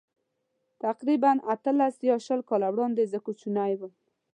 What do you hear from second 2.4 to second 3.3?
کاله وړاندې زه